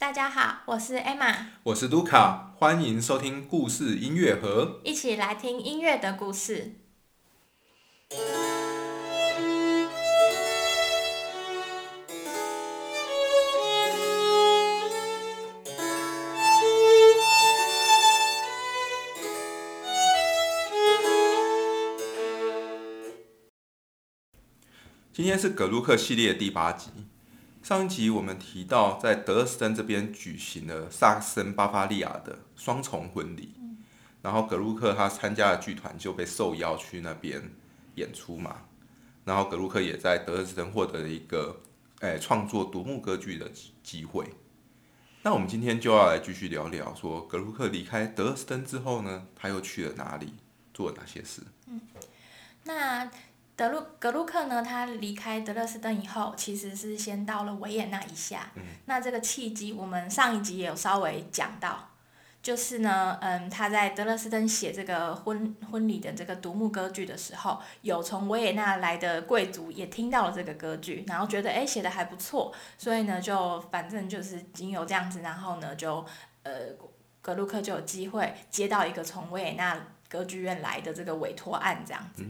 [0.00, 6.76] 大家好，我是 Emma，我是卢卡，欢迎收听故事音乐盒，一起来听音乐的故事。
[25.12, 26.88] 今天是葛鲁克系列第八集。
[27.70, 33.54] 上一集我们提到，在德斯登这边举行了萨克森巴伐利亚的双重婚礼，
[34.22, 37.40] 然后格鲁克他参加的剧团就被受邀去那边
[37.94, 38.62] 演出嘛，
[39.24, 41.60] 然后格鲁克也在德斯登获得了一个
[42.00, 43.48] 诶创作独幕歌剧的
[43.84, 44.26] 机会。
[45.22, 50.34] 那我们今天就要来继续聊聊，说格鲁克离开德斯登之后呢，他又去了哪里，
[50.74, 51.40] 做了哪些事？
[51.68, 51.80] 嗯，
[52.64, 53.08] 那。
[53.60, 54.62] 德鲁格鲁克呢？
[54.62, 58.50] 他离开德勒斯登以后，其实是先到了维也纳一下。
[58.86, 61.90] 那这个契机，我们上一集也有稍微讲到，
[62.42, 76.02] 就是呢，嗯，他在德勒斯登写这个婚婚礼的这个独幕歌剧的时候，有从维也纳来的贵族也听到了这个歌剧，然后觉得哎写的还不错，所以呢，就反正就是仅有这样子，然后呢，就
[76.44, 76.52] 呃
[77.20, 82.24] 格鲁克就有机会接到一个从维也纳歌剧院来的这个委托案，这样子。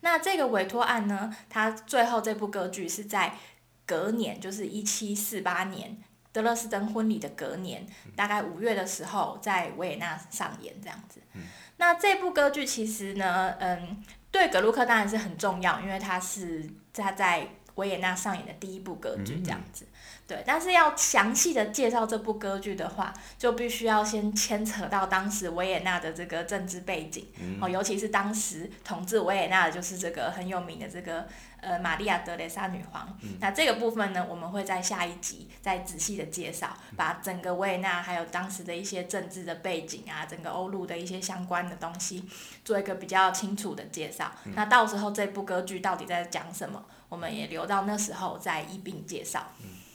[0.00, 1.34] 那这个委托案呢？
[1.48, 3.34] 它最后这部歌剧是在
[3.84, 5.98] 隔年，就是一七四八年
[6.32, 11.20] 德勒斯登婚礼的隔年，大概五月的时候在维也纳上演这样子。
[11.78, 19.86] 那这部歌剧其实呢，嗯，对格鲁克当然是很重要，因为它是他在维也纳上演的第一部歌剧这样子。
[20.28, 27.26] 对，但是要详细的介绍这部歌剧的话，就必须要先牵扯到当时维也纳的这个政治背景，
[27.62, 31.26] 哦，尤其是当时统治维也纳的就是这个很有名的这个
[31.62, 33.18] 呃玛利亚德蕾莎女皇。
[33.40, 42.22] 那这个部分呢，我们会在下一集再仔细的介绍，把整个维也纳还有当时的一些政治的背景啊，整个欧陆的一些相关的东西，
[42.62, 44.30] 做一个比较清楚的介绍。
[44.54, 49.46] 那到时候这部歌剧到底在讲什么，我们也留到那时候再一并介绍。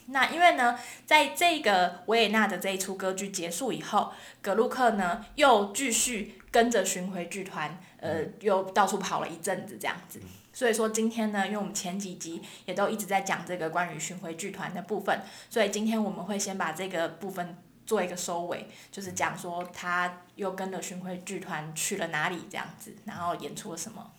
[0.07, 10.21] 那因为呢，在这个维也纳的这一出歌剧结束以后，格鲁克呢又继续跟着巡回剧团，呃，又到处跑了一阵子这样子。
[10.51, 24.12] 所以说今天呢，因为我们前几集也都一直在讲这个关于巡回剧团的部分，所以今天我们会先把这个部分做一个收尾，就是讲说他又跟着巡回剧团去了哪里这样子，然后演出了什么。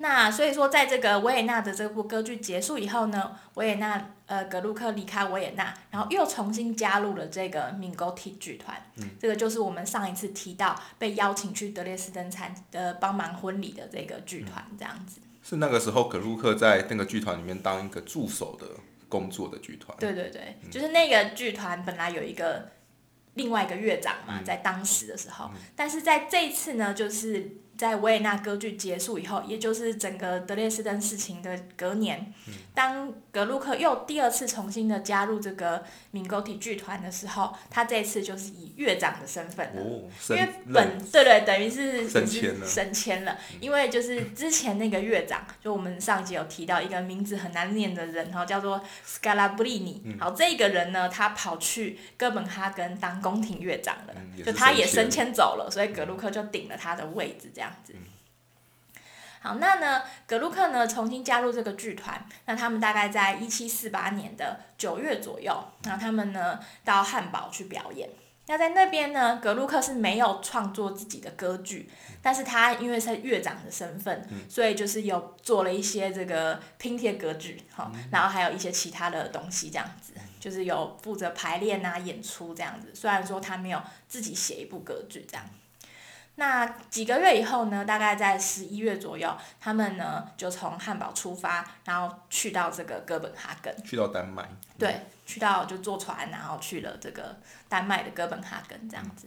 [0.00, 8.80] 那所以说，在这个维也纳的这部歌剧结束以后呢，维也纳呃格鲁克离开维也纳，然后又重新加入了这个米高提剧团，
[9.18, 15.20] 这个就是我们上一次提到被邀请去德累斯登参呃帮忙婚礼的这个剧团，这样子。
[15.42, 18.66] 是那个时候格鲁克在那个剧团里面当一个助手的
[19.08, 19.98] 工作的剧团。
[19.98, 22.70] 对对对，就是那个剧团本来有一个
[23.34, 27.56] 另外一个乐长嘛，在当时的时候，但是在这一次呢，就是。
[27.78, 32.34] 在维也纳歌剧结束以后，也就是整个德累斯登事情的隔年，
[32.74, 39.82] 当格鲁克又第二次重新的加入这个民歌体剧团的时候，他这次就是以乐长的身份了，
[40.30, 43.38] 因为本对对，等于是升迁了，升迁了。
[43.60, 50.02] 因为就是之前那个乐长，就我们上集有提到一个名字很难念的人，哈，叫做斯卡拉布利尼。
[50.18, 57.67] 好，这个人呢，他跑去哥本哈根当宫廷乐长了，就他也升迁走了，所以格鲁克就顶了他的位置，这样。
[57.84, 57.94] 子，
[59.40, 68.08] 好，那呢，格鲁克呢重新加入这个剧团，那他们大概在一七四八年的九月左右，那他们呢到汉堡去表演。
[68.50, 71.86] 那在那边呢，格鲁克是没有创作自己的歌剧，
[72.22, 82.90] 但是他因为是乐长的身份，所以就是有做了一些这个拼贴歌剧，哈，然后还有一些其他的东西，这样子，就是有负责排练啊、演出这样子。
[82.94, 85.44] 虽然说他没有自己写一部歌剧这样。
[86.40, 87.84] 那几个月以后呢？
[87.84, 93.74] 大概在十一月左右，他们呢就从汉堡出发，然后去到这个哥本哈根。
[93.82, 94.48] 去到丹麦。
[94.78, 97.36] 对，去到就坐船，然后去了这个
[97.68, 99.26] 丹麦的哥本哈根这样子。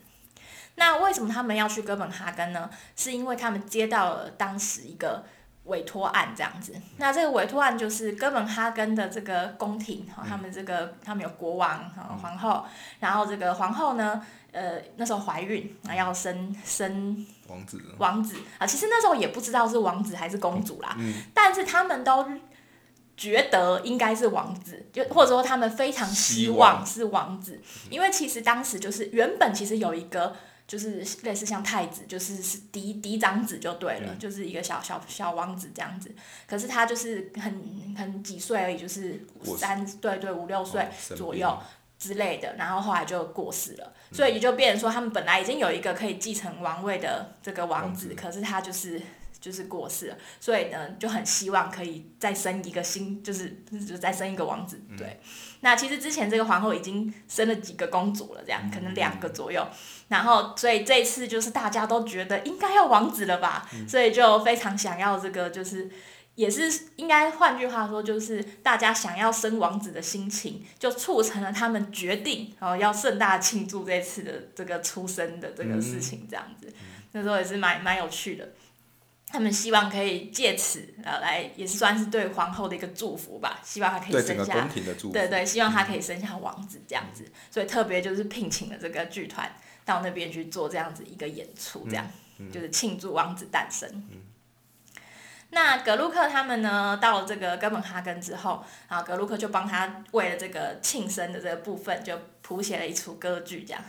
[0.75, 2.69] 那为什么他们要去哥本哈根呢？
[2.95, 5.25] 是因为他们接到了当时一个
[5.65, 6.73] 委托案这样子。
[6.95, 12.65] 那这个委托案就是哥本哈根的这个宫廷，哈，他们这个他们有国王和皇后，
[13.01, 14.25] 然后这个皇后呢。
[14.51, 18.35] 呃，那时候怀孕，啊，要生生王子，王子。
[18.57, 20.97] 啊，其实那时候也不知道是王子还是公主啦，
[21.33, 22.25] 但是他们都
[23.15, 30.35] 觉得应该是王子，就或者说他们非常希望是王子，因为其实当时就是原本其实有一个
[30.67, 36.11] 就是类似像太子，就是是嫡嫡长子就对了，就是一个小小小王子这样子。
[36.47, 39.23] 可是他就是很很几岁而已，就是
[39.57, 41.57] 三对对五六岁左右
[42.01, 43.93] 之类的，然后后来就过世了。
[44.11, 48.99] 所以也就变成说，他们本来已经有一个可以继承王位的这个王子，可是他就是
[49.39, 54.81] 就是过世了，所以呢就很希望可以再生一个新，就是就再生一个王子。
[54.97, 55.19] 对，
[55.59, 59.63] 那其实之前这个皇后已经生了几个公主了，这样可能两个左右。
[60.07, 65.89] 然后，所以这次就是大家都觉得应该要王子了吧，所以就非常想要这个，就是
[66.35, 76.73] 也是应该换句话说，就是大家想要生王子的心情，就促成了他们决定然哦要盛大庆祝这次的这个出生的这个事情，这样子，
[77.11, 78.49] 那时候也是蛮蛮有趣的。
[79.27, 84.67] 他们希望可以借此呃来，也是算是对皇后的一个祝福吧，希望她可以生下
[85.11, 89.49] 对对，希望她可以生下王子这样子，所以特别就是聘请了这个剧团。
[89.83, 92.07] 到那边去做这样子一个演出，这样
[92.53, 93.89] 就是庆祝王子诞生。
[95.53, 103.83] 那格鲁克他们呢，到了这个哥本哈根之后，然后格鲁克就帮他为了这个庆生的这个部分，就谱写了一出歌剧，这样。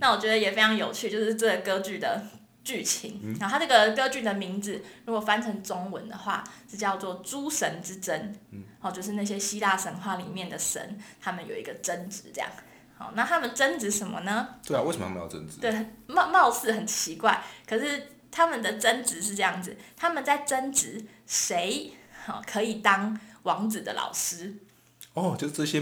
[0.00, 2.22] 那我觉得也非常有趣，就是这个歌剧的
[2.64, 3.36] 剧情。
[3.38, 8.34] 然后他这个歌剧的名字，如果翻成中文的话，是叫做《诸神之争》。
[8.80, 12.50] 哦，就是那些希腊神话里面的神，他们有一个争执，这样。
[12.96, 14.48] 好那他们争执什么呢？
[14.64, 15.60] 对啊，为什么他们要争执？
[15.60, 21.92] 对，貌貌似很奇怪，可是他们的争执是这样子：他们在争执谁
[22.24, 24.56] 好可以当王子的老师。
[25.14, 25.80] 哦，就是这些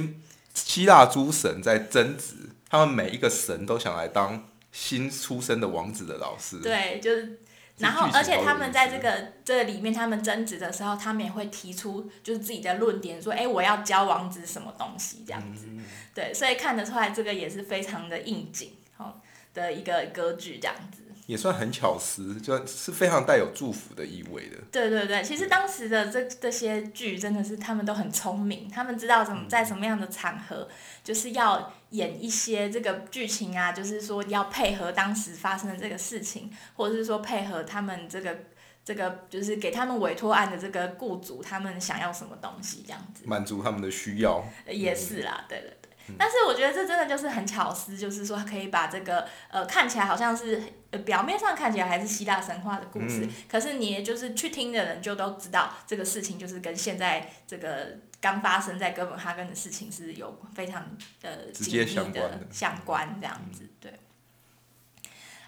[0.52, 6.58] 希腊诸神在争执，他们每一个神都想来当新出生的王子的老师。
[6.58, 7.40] 对，就是。
[7.78, 15.66] 然后，而且他们在这个这里面，他们争执的时候，他们也会提出就是自己的论点，说：“哎，我要教王子什么东西这样子。”
[16.14, 19.18] 对，所以看得出来，这个也是非常的应景哦
[19.54, 21.04] 的一个歌剧这样子。
[21.30, 24.56] 也算很巧思，就是非常带有祝福的意味的。
[24.72, 30.68] 对对对，其实当时的这这些剧真的是他们都很聪明，他们知道怎么在什么样的场合，
[31.04, 38.36] 就是要演一些这个剧情啊，就是说要配合当时发生的这个事情，或者是说配合他们这个
[38.84, 44.44] 这个就是给他们委托案的这个雇主他们想要什么东西这样子，满足他们的需要。
[44.66, 45.76] 也是啦，对对。
[46.18, 60.84] 但是我觉得这真的就是很巧思，就是说可以把这个呃看起来好像是呃表面上看起来还是希腊神话的故事，可是你就是去听的人就都知道这个事情就是跟现在这个刚发生在哥本哈根的事情是有非常
[61.22, 63.92] 呃紧密的相关这样子对。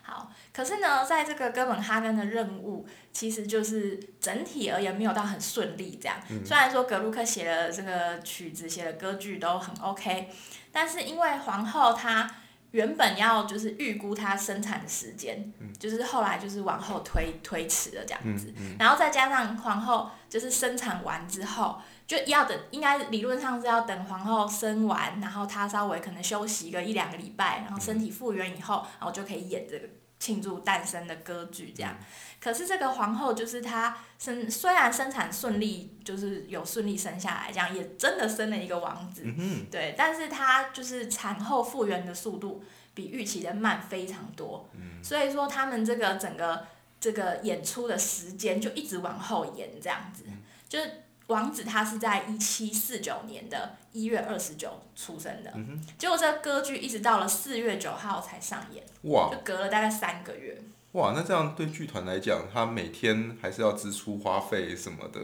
[0.05, 6.19] 好，可是呢，在这个哥本哈根的任务，其实就是整体而言没有到很顺利这样。
[6.45, 10.29] 虽然说格鲁克写的这个曲子，写的歌剧都很 OK，
[10.71, 12.31] 但是因为皇后她
[12.73, 18.53] 原本要就是预估她生产的时间，就是后来就是往后推推迟了这样子。
[18.79, 29.89] 然后再加上皇后就是生产完之后，就要等，应该理论上是要等皇后生完，然后她稍微可能休息个一两个礼拜，然后身体复原以后，然后就可以演这个。
[30.23, 31.99] 庆祝诞生的歌剧这样，
[32.41, 39.25] 可是这个皇后就是她生虽然生产顺利，就是有顺利生下来，这样也真的生了一个王子，
[39.69, 42.63] 对，但是她就是产后复原的速度
[42.95, 44.71] 比预期的慢非常多，
[45.03, 46.69] 所以说他们这个整个
[47.01, 50.23] 这个演出的时间就一直往后延这样子，
[50.69, 51.02] 就是。
[51.33, 55.53] 王子他是在一七四九年的一月二十九出生的，
[55.99, 60.63] 结果这个歌剧一直到了四月九号才上演，哇，就隔了大概三个月。
[60.93, 65.21] 哇，那这样对剧团来讲，他每天还是要支出花费什么的。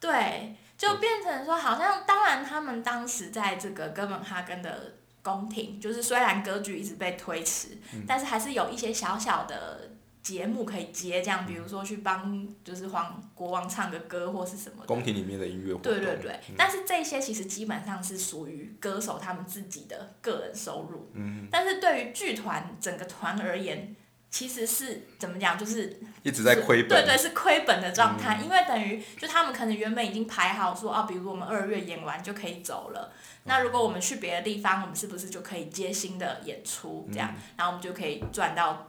[0.00, 7.78] 对，就变成说，好像当然他们当时在这个哥本哈根的宫廷，就是虽然歌剧一直被推迟，
[8.08, 9.91] 但是还是有一些小小的。
[10.22, 14.84] 节目可以接这样，比如说去帮就是皇国王唱个歌或是什么。
[14.86, 21.10] 宫廷里面的音乐对对对，但是这些其实基本上是属于歌手他们自己的个人收入。
[21.14, 21.48] 嗯。
[21.50, 23.96] 但是对于剧团整个团而言，
[24.30, 27.04] 其实是怎么讲，就是一直在亏本。
[27.04, 33.12] 对对，是亏本的状态，因为等于就他们可能原本已经排好说啊，比如我们二月演完就可以走了，
[33.42, 38.86] 那如果我们去别的地方，我们是不是就可以接新的演出这样，然后我们就可以赚到。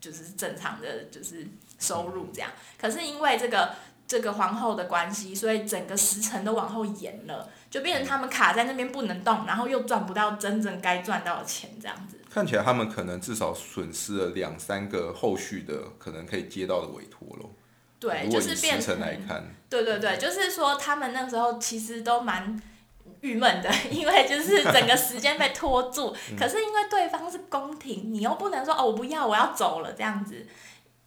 [0.00, 1.46] 就是正常的，就是
[1.78, 2.50] 收入这样。
[2.78, 3.74] 可是因为这个
[4.06, 12.18] 这个皇后的关系，所以整个时辰都往后延了，就变成他们卡在那边不能动，然后又赚不到真正该赚到的钱，这样子。
[12.30, 17.50] 看起来他们可能至少损失了两三个后续的可能可以接到的委托喽。
[17.98, 19.54] 对，就是变成来看。
[19.70, 22.60] 对对对，就是说他们那时候其实都蛮。
[23.20, 26.14] 郁闷的， 因为就是整个时间被拖住。
[26.38, 30.46] 可是因为对方是宫廷，你又不能说哦我不要，我要走了这样子。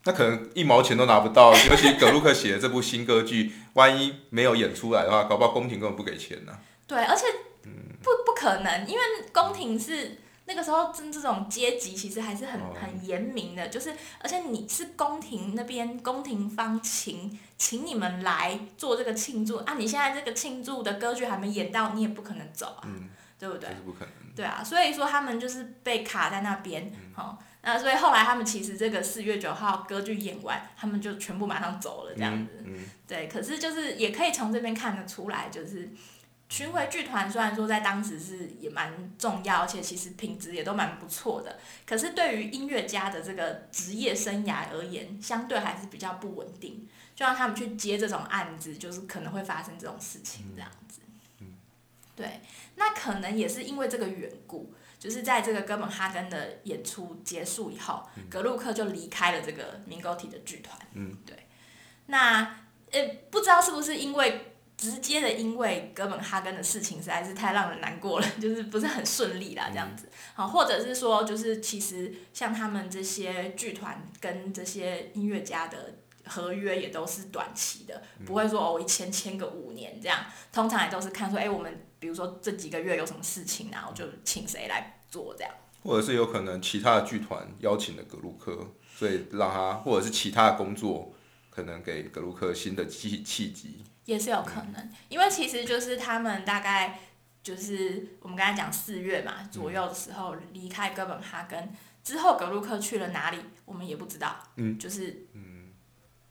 [0.05, 6.53] 那可能一毛钱都拿不到，尤其葛鲁克写的这部新歌剧，万一没有演出来的话，搞不好宫廷根本不给钱呢。
[6.87, 7.25] 对，而且
[8.01, 9.01] 不不可能，因为
[9.33, 10.17] 宫廷是
[10.49, 22.89] 那个时候这这种阶级其实还是很很严明的，就是而且你是宫廷那边宫廷方请请你们来做这个庆祝啊，你现在这个庆祝的歌剧还没演到，你也不可能走啊，
[23.37, 23.69] 对不对？
[23.85, 24.13] 不可能。
[24.35, 27.37] 对啊，所以说他们就是被卡在那边，好。
[27.61, 32.65] 那所以后来他们其实这个四月九号歌剧演完，他们就全部马上走了这样子。
[33.05, 35.89] 对，可是就是也可以从这边看得出来，就是
[36.49, 46.87] 巡回剧团虽然说在当时是也蛮重要，而且其实品质也都蛮不错的，可是对于音乐家的这个职业生涯而言，相对还是比较不稳定。
[47.15, 51.01] 就让他们去接这种案子，就是可能会发生这种事情这样子。
[52.15, 52.39] 对，
[52.75, 54.73] 那可能也是因为这个缘故。
[54.97, 60.79] 就是在这个哥本哈根的演出结束以后，格鲁克就离开了这个明高体的剧团。
[60.93, 61.47] 嗯，对。
[62.05, 62.59] 那
[62.91, 64.48] 呃，不知道是不是因为
[64.79, 70.07] 直接的，因为哥本哈根的事情实在是太让人难过了， 就是不是很顺利啦，这样子。
[70.33, 75.95] 好，或者是说，就是其实像他们这些剧团跟这些音乐家的
[76.25, 80.19] 合约也都是短期的，不会说哦一签签个五年这样。
[80.51, 81.85] 通常也都是看说，哎，我们。
[82.01, 88.57] 比如说这几个月有什么事情，然后就请谁来做这样，或者是有可能其他的剧团邀请了格鲁克，
[88.95, 91.13] 所以让他，或者是其他的工作
[91.49, 96.99] 可能给格鲁克新的契契机，也是有可能，因为其实就是他们大概
[97.43, 101.71] 就是我们刚才讲四月嘛左右的时候离开哥本哈根
[102.03, 105.57] 之后，格鲁克去了哪里，我们也不知道，嗯，就是嗯。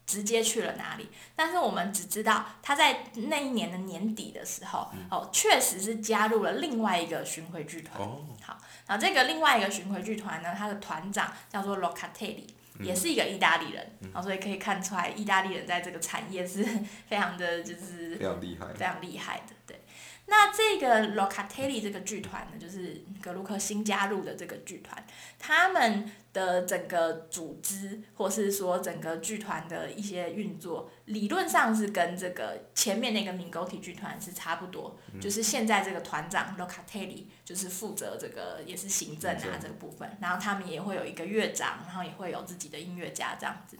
[0.08, 1.10] 直接去了哪里？
[1.36, 8.00] 但是我们只知道他在那一年的年底的时候，哦，确实是加入了另外一个巡回剧团。
[8.40, 12.46] 好，然后这个另外一个巡回剧团呢，他的团长叫做 Locatelli，
[12.80, 13.86] 也是一个意大利人。
[14.00, 16.64] 然后所以可以看出来，意大利人在这个产业是
[17.08, 19.54] 非常的就是非常厉害，非常厉害的。
[19.66, 19.80] 对。
[20.26, 25.02] 那这个 Locatelli 这个剧团呢，就是格鲁克新加入的这个剧团，
[25.38, 43.76] 他们的整个组织或是说整个剧团的一些运作，理论上是跟这个前面那个明沟体剧团是差不多，就是现在这个团长 Locatelli 就是负责这个也是行政啊这个部分，然后他们也会有一个乐长，然后也会有自己的音乐家这样子。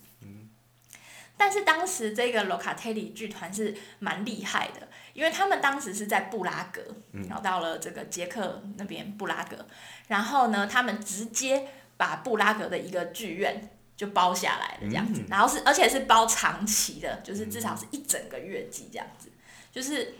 [1.36, 4.88] 但是当时这个 Locatelli 剧团是蛮厉害的。
[5.14, 6.80] 因为他们当时是在布拉格，
[7.28, 9.66] 然后到了这个捷克那边布拉格，
[10.06, 11.66] 然后呢，他们直接
[11.98, 19.30] 把布拉格的一个剧院就包下来了这样子，然后是而且是包长期的，就是至少是一整个月季这样子，
[19.70, 20.14] 就是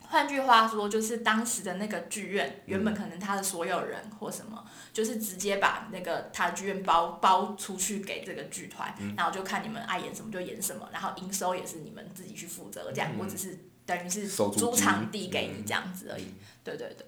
[0.00, 4.64] 换句话说，就是当时的那个剧院原本可能他的所有人或什么，
[4.94, 13.58] 就是直接把那个他的剧院包包出去给这个剧团，然后就看你们爱演什么就演什么，然后营收也是你们自己去负责这样，我只是。
[13.86, 17.06] 等于是租场地给你这样子而已，对对对，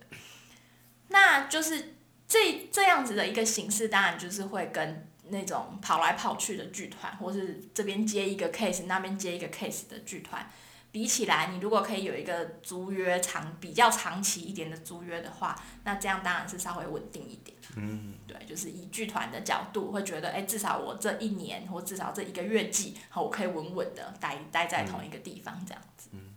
[1.09, 1.97] 那就是
[2.29, 10.47] 这这样子的一个形式，当然就是会跟那种跑来跑去的剧团，或是这边接一个 case，那边接一个 case 的剧团
[10.93, 17.57] 比起来，你如果可以有一个租约长比较长期一点的租约的话，那这样当然是稍微稳定一点。
[17.77, 26.09] 嗯，对，就是以剧团的角度会觉得，哎，至少我这一年或至少这一个月季，好，我可以稳稳的待待在同一个地方这样子。
[26.13, 26.35] 嗯。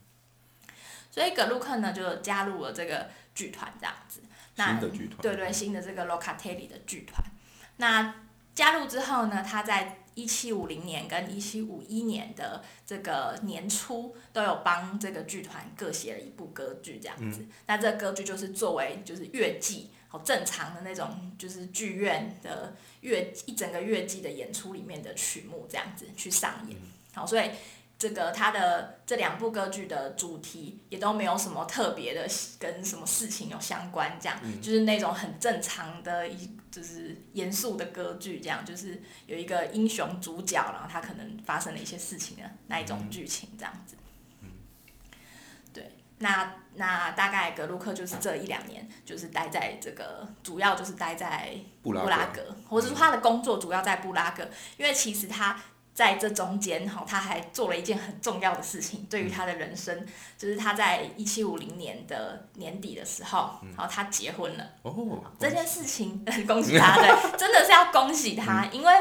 [1.09, 4.21] 所以葛鲁克呢就加入了这个剧团这样子，
[4.55, 4.79] 那
[5.21, 7.23] 对对新的这个 Locatelli 的剧团。
[7.77, 8.13] 那
[8.53, 17.45] 加入之后呢，他在一七五零年跟一七五一年的这个年初都有帮这个剧团各写了一部歌剧这样子。
[17.67, 26.77] 那这歌剧就是作为就是乐季，好正常的那种就是剧院的乐一整个乐季的演出里面的曲目这样子去上演。
[27.13, 27.49] 好，所以。
[28.01, 32.27] 这个他的这两部歌剧的主题也都没有什么特别的，
[32.57, 43.95] 跟什么事情有相关，这样就是那种很正常的，一就是严肃的歌剧，这样就是有一个英雄主角，然后他可能发生了一些事情的那一种剧情，这样子。
[45.71, 51.53] 对，那那大概格鲁克就是这一两年，就是待在这个，主要就是待在
[51.83, 55.61] 布拉格，或者说他的工作主要在布拉格，因为其实他。
[55.93, 60.05] 在这中间，哈，他还做了一件很重要的事情，对于他的人生，
[60.37, 64.65] 就是他在一七五零年的年底的时候，然后他结婚了。
[64.83, 68.93] 哦，这件事情恭喜他，对， 真的是要恭喜他，因为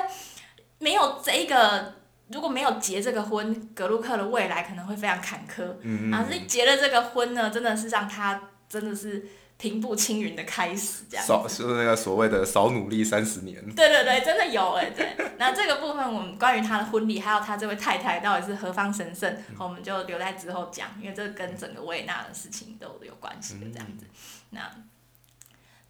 [0.78, 1.94] 没有这个
[2.28, 5.76] 如果没有结这个婚，格鲁克的未来可能会非常坎坷。
[5.82, 9.28] 嗯啊，是结了这个婚呢，真的是让他真的是
[9.60, 11.30] 平步青云的开始，这样子。
[11.30, 13.62] 少是那个所谓的少努力三十年。
[13.74, 15.14] 对对对，真的有哎、对。
[15.36, 24.06] 那这个部分，我们关于他的婚礼，还有他这位太太到底是何方神圣，我们就留在之后讲，因为这跟整个维也纳的事情都有关系的这样子。
[24.48, 24.60] 那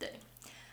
[0.00, 0.18] 对，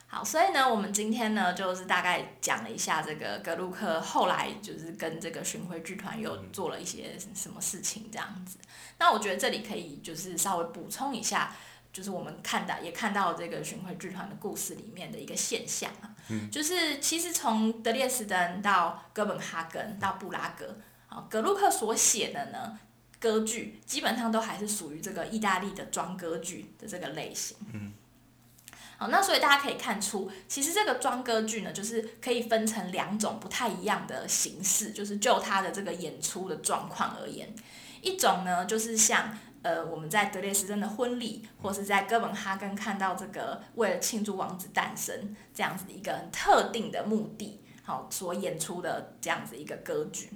[0.07, 8.57] 好，所以呢，我们今天呢，就是大概讲了一下这个格鲁克后来就是跟这个巡回剧团又做了一些什么事情这样子。
[8.97, 11.55] 那我觉得这里可以就是稍微补充一下。
[11.97, 16.13] 就是我们看到也看到这个巡回剧团的故事里面的一个现象啊，
[16.51, 20.77] 就是其实从德列斯登到哥本哈根到布拉格，
[21.09, 22.77] 啊，格鲁克所写的呢
[23.19, 27.57] 歌剧基本上都还是属于这个意大利的装歌剧的这个类型。
[27.73, 27.91] 嗯。
[28.99, 37.51] 好，那所以大家可以看出，其实这个装歌剧呢，就是可以分成两种不太一样的形式，就是就它的这个演出的状况而言，
[38.01, 50.29] 一种呢就是像呃我们在德列斯登的婚礼，或是在哥本哈根看到这个为了庆祝王子诞生这样子一个很特定的目的，好所演出的这样子一个歌剧。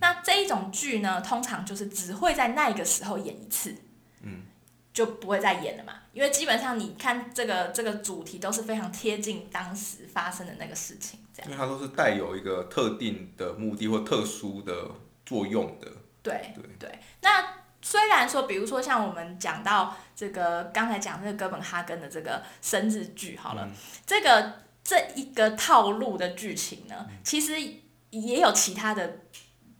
[0.00, 3.74] 那这一种剧呢，通常就是只会在那个时候演一次。
[4.22, 4.42] 嗯
[4.90, 11.48] 就不会再演了嘛，因为基本上你看这个这个主题都是非常贴近当时发生的那个事情，这样。
[11.48, 14.90] 因为它都是带有一个特定的目的或特殊的
[15.24, 15.86] 作用的。
[16.20, 17.57] 对对对，那
[17.88, 23.66] 虽然说，比如说像我们讲到这个刚才讲这个哥本哈根的这个生日剧好了，
[24.04, 27.58] 这个这一个套路的剧情呢，其实
[28.10, 29.20] 也有其他的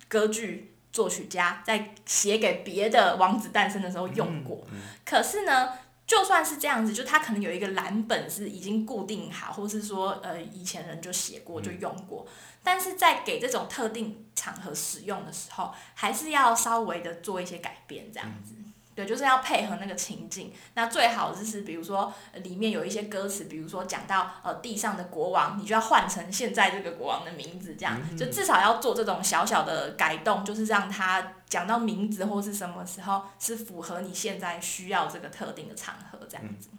[0.08, 4.66] 歌剧作曲家在写给别的王子诞生的时候用过，
[5.04, 5.68] 可是呢。
[6.08, 12.26] 就算是这样子，就他可能有一个蓝本是已经固定好，或是说呃以前人就写过就用过，
[12.62, 18.54] 但是在给这种特定场合使用的时候，还是要稍微的做一些改变，这样子。
[18.98, 20.52] 对，就是要配合那个情境。
[20.74, 36.70] 那最好就是比如说呃里面有一些歌词，比如说讲到呃地上的国王，你就要换成现在这个国王的名字，这样就至少要做这种小小的改动，就是让他讲到名字或是什么时候是符合你现在需要这个特定的场合这样子。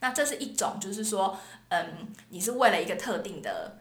[0.00, 1.38] 那这是一种，就是说，
[1.70, 3.79] 嗯，你是为了一个特定的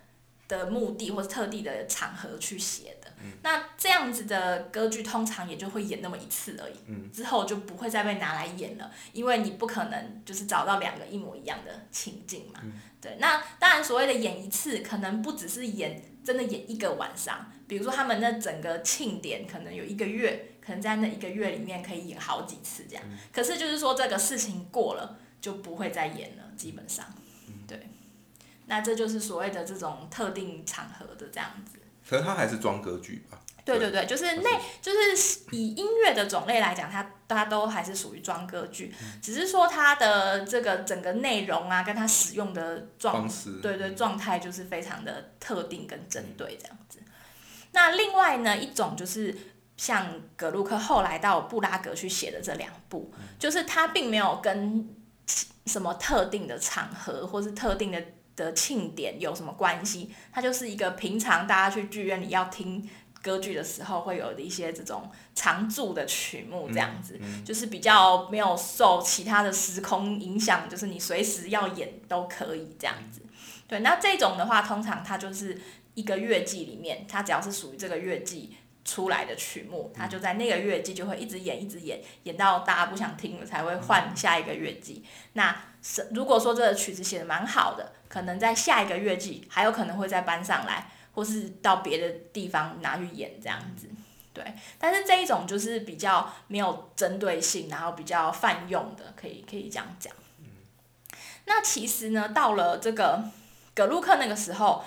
[0.50, 3.08] 的目的或者特地的场合去写的。
[3.44, 12.62] 那这样子的歌剧通常也就会演那么一次而已，之后就不会再被拿来演了，因为你不可能就是找到两个一模一样的情境嘛。
[13.02, 23.04] 对，那当然所谓的演一次，可能不只是演真的演一个晚上，比如说他们那整个庆典可能有一个月，可能在那一个月里面可以演好几次这样。
[23.34, 27.19] 可是就是说这个事情过了就不会再演了，基本上，对。
[28.70, 31.80] 那这就是所谓的这种特定场合的这样子。
[32.08, 33.40] 可是它还是装歌剧吧？
[33.66, 43.30] 对对对，就是那，就是以音乐的种类来讲，它它都还是属于装歌剧，只是说它的这个整个内容啊，跟它使用的状
[43.62, 47.00] 对对状态就是非常的特定跟针对这样子。
[47.74, 49.38] 那另外呢，一种就是
[49.78, 54.90] 像格鲁克后来到布拉格去写的这两部，就是他并没有跟
[55.68, 58.04] 什么特定的场合或是特定的。
[58.46, 60.10] 的庆典有什么关系？
[60.32, 62.90] 它就是一个平常大家去剧院里要听
[63.22, 73.22] 歌剧的时候会有的一些这种常驻的曲目，这样子，就是比较没有受其他的时空影响，就是你随时要演都可以这样子。
[73.68, 75.60] 对，那这种的话，通常它就是
[75.94, 78.56] 一个月季里面，它只要是属于这个月季
[78.90, 85.06] 出来的曲目，它就在那个乐季就会一直演，一直演，演到大家不想听了才会换下一个乐季。
[85.34, 93.88] 那是如果说这个曲子写的蛮好的，可能在下一个乐季还有可能会再搬上来，或是到别的地方拿去演这样子。
[94.34, 94.44] 对，
[94.78, 100.14] 但是这一种就是比较没有针对性，然后比较泛用的，可以可以这样讲。
[101.46, 103.24] 那其实呢，到了这个
[103.74, 104.84] 格鲁克那个时候，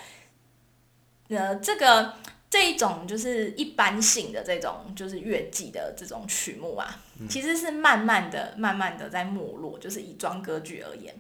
[1.29, 2.15] 呃，这个
[2.53, 9.79] 这一种就是一般性的这种就是乐季的这种曲目啊，其实是慢慢的、慢慢的在没落。
[9.79, 11.15] 就是以庄歌剧而言，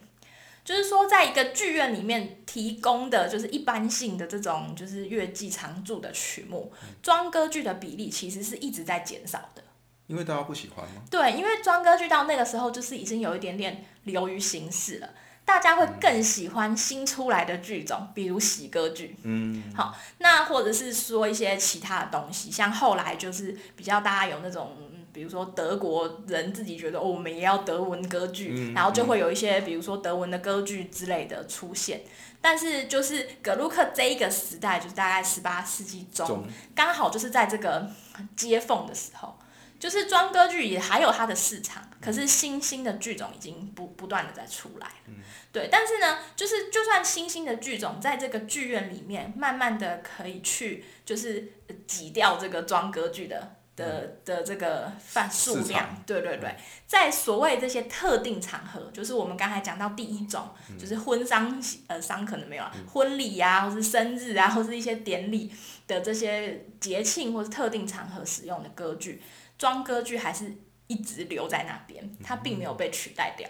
[0.62, 6.71] 就是说，在一个剧院里面提供的就是一般性的这种就是乐季常驻的曲目，
[7.03, 9.62] 庄歌剧的比例其实是一直在减少的。
[10.09, 11.01] 因为大家不喜欢吗？
[11.11, 15.09] 对，因为庄歌剧到那个时候就是已经有一点点流于形式了。
[15.44, 19.16] 大家会更喜欢新出来的剧种，比如喜歌剧。
[19.22, 24.76] 嗯，好，那或者是说一些其他的东西，像后来就是比较大家有那种
[25.12, 32.00] 比如说德国人自己觉得哦，我们也要德文歌剧，嗯然后就会有一些比如说德文的歌剧之类的出现。
[32.40, 37.88] 但是就是格鲁克这一个时代，就是大概十八世纪中，中刚好就是在这个
[38.35, 39.38] 接缝的时候，
[39.83, 45.14] 就是装歌剧也还有它的市场，可是新兴的剧种已经不不断的在出来了。
[45.51, 53.57] 对，但是呢，就是就算新兴的剧种在这个剧院里面，慢慢的可以去就是呃挤掉这个装歌剧的。
[53.75, 56.55] 的的这个范数量，对对对，
[56.87, 60.47] 在所谓这些特定场合，就是我们刚才讲到第一种，
[60.79, 65.51] 就是婚丧呃丧可能没有了，婚礼呀、或是生日啊，或是一些典礼
[65.87, 69.23] 的这些节庆或是特定场合使用的歌剧，
[69.59, 73.49] 庄歌剧还是一直留在那边，它并没有被取代掉。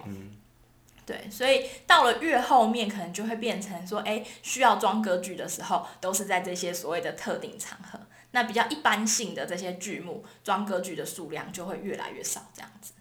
[1.05, 7.99] 对，所以到了越后面，可能就会变成说，哎，需要装歌剧的时候，都是在这些所谓的特定场合。
[8.31, 12.93] 那比较一般性的这些剧目，装歌剧的数量就会越来越少，这样子。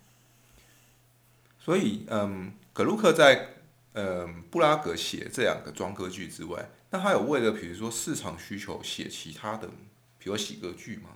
[1.60, 3.50] 所以，嗯，格鲁克在
[3.94, 9.70] 嗯布拉格写这两个装歌剧之外，那他有为了比如说市场需求写其他的，
[10.18, 11.12] 比如喜歌剧吗？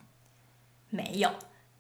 [0.92, 1.34] 没有，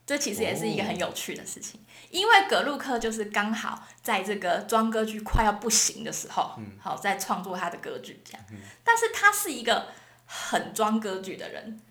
[0.05, 1.79] 这其实也是一个很有趣的事情，
[2.11, 6.73] 因为格鲁克就是刚好在这个装歌剧快要不行的时候，嗯。
[6.79, 8.41] 好在创作他的歌剧这样。
[8.83, 9.87] 但是他是一个
[10.25, 11.81] 很装歌剧的人，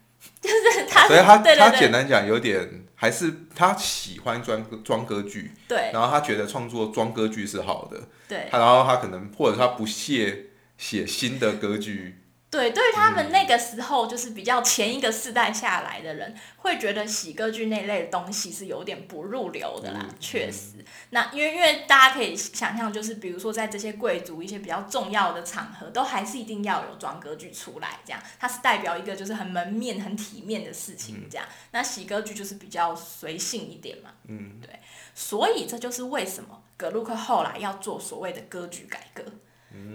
[0.41, 5.91] 就是他，所以他他简单讲有点还是他喜欢装歌装歌剧，对。
[5.93, 8.47] 然后他觉得创作装歌剧是好的，对。
[8.51, 10.47] 他然后他可能或者他不屑
[10.79, 12.23] 写新的歌剧，
[12.55, 20.85] 对，对于他们那个时候，就是比较前一个世代下来的人，会觉得喜歌剧那类的东西是有点不入流的啦，确实。
[21.11, 31.45] 那因为因为大家可以想象，就是比如说在这些贵族一些比较重要的场合，都还是一定要有装歌剧出来，这样它是代表一个就是很门面、很体面的事情，这样。
[31.73, 34.79] 那喜歌剧就是比较随性一点嘛，嗯，对。
[35.13, 39.25] 所以这就是为什么格鲁克后来要做所谓的歌剧改革。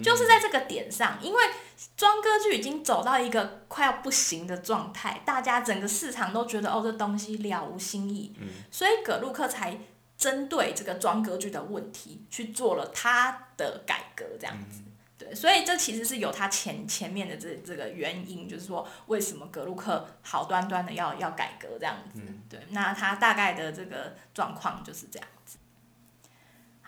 [0.04, 1.44] 就是在这个点上，因为
[1.98, 8.34] 装歌剧已经走到一个快要不行的状态，大家整个市场都觉得哦，这东西了无新意，
[8.72, 9.78] 所以葛鲁克才
[10.18, 14.82] 针对这个装歌剧的问题去做了他的改革，这样子。
[15.18, 22.22] 对，所以这其实是有他前前面的这这个原因，就是说为什么格鲁克好端端的要要改革这样子。
[22.50, 25.39] 对，那他大概的这个状况就是这样子。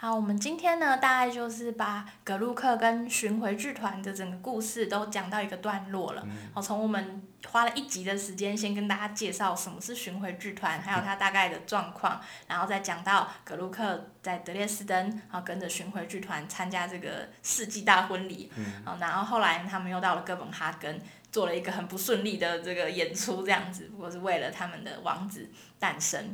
[0.02, 6.28] 好，我们今天呢，大概就是把格鲁克跟巡回剧团的整个故事都讲到一个段落了。
[6.56, 18.52] 好，从我们花了一集的时间，先跟大家介绍什么是巡回剧团，还有它大概的状况，然后再讲到格鲁克在德列斯登，然后跟着巡回剧团参加这个世纪大婚礼。
[18.56, 18.98] 嗯。
[19.00, 21.00] 然后后来他们又到了哥本哈根，
[21.32, 26.34] 做了一个很不顺利的这个演出，这样子，不过是为了他们的王子诞生。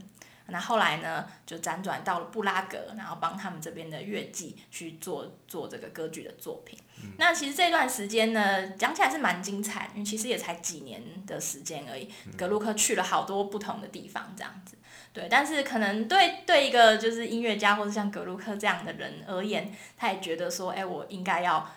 [0.50, 6.78] 那后来呢，就辗转到了布拉格，然后帮他们这边的乐季去做做这个歌剧的作品。
[7.18, 12.10] 那其实这段时间呢，讲起来是蛮精彩，因为其实也才几年的时间而已。
[12.38, 14.78] 格鲁克去了好多不同的地方，这样子。
[15.14, 21.68] 对，但是可能对对一个就是音乐家或者像格鲁克这样的人而言，他也觉得说，哎，我应该要。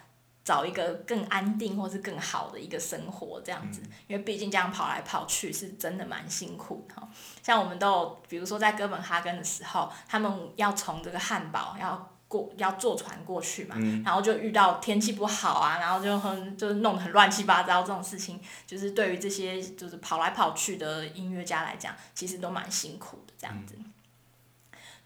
[0.51, 7.01] 找一个更安定或是更好的一个生活，这样子，因为毕竟这样跑来跑去是真的蛮辛苦的。
[7.41, 23.79] 像我们都有，比如说在哥本哈根的时候，他们要从这个汉堡要过要坐船过去嘛，然后就遇到天气不好啊，然后就很就是弄得很乱七八糟这种事情，就是对于这些就是跑来跑去的音乐家来讲，其实都蛮辛苦的这样子。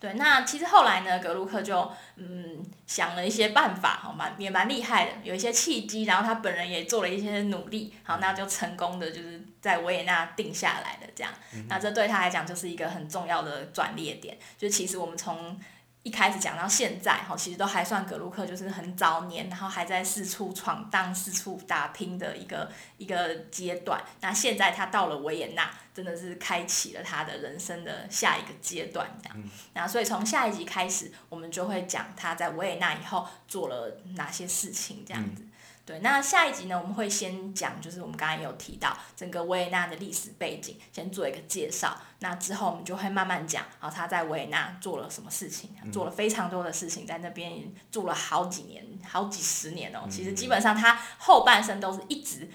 [0.01, 11.33] 对，那其实后来呢，格鲁克就嗯想了一些办法，好蛮也蛮厉害的，有一些契机，然后他本人也做了一些努力，好，那就成功的就是在维也纳定下来的，这样，
[11.69, 15.59] 那这对他来讲就是一个很重要的转捩点，就其实我们从
[16.03, 23.99] 一开始讲到现在，哈，其实都还算格鲁克就是很早年，然后还在四处闯荡、四处打拼的一个一个阶段。
[24.21, 29.43] 那现在他到了维也纳，真的是开启了他的人生的下一个阶段，这样。
[29.73, 35.47] 那所以从下一集开始，我们就会讲他在维也纳以后做了哪些事情，这样子。
[35.87, 41.95] 对，那下一集呢，我们会先讲，就是我们刚才有提到整个维也纳的历史背景，先做一个介绍。
[42.21, 50.09] 那之后我们就会慢慢讲，啊，他在维也纳做了什么事情，做了非常多的事情，在那边住了好几年，好几十年哦。
[50.11, 52.49] 其实基本上他后半生都是一直，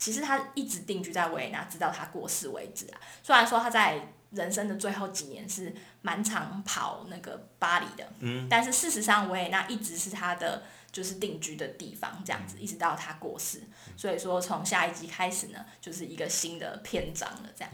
[0.00, 3.00] 其实他一直定居在维也纳，直到他过世为止啊。
[3.22, 10.64] 虽然说他在人生的最后几年是蛮常跑那个巴黎的，嗯，但是事实上维也纳一直是他的。
[10.92, 13.62] 就是定居的地方，这样子，一直到他过世。
[13.96, 17.72] 所以说，从下一集开始呢，就是一个新的篇章了，这样。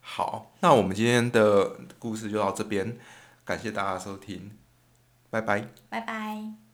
[0.00, 2.96] 好，那我们今天的故事就到这边，
[3.44, 4.56] 感谢大家收听，
[5.28, 5.66] 拜拜。
[5.90, 6.65] 拜拜。